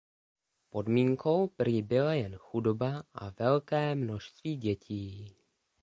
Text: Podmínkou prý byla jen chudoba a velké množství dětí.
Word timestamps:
Podmínkou 0.69 1.47
prý 1.47 1.81
byla 1.81 2.13
jen 2.13 2.35
chudoba 2.37 3.03
a 3.13 3.29
velké 3.29 3.95
množství 3.95 4.57
dětí. 4.57 5.35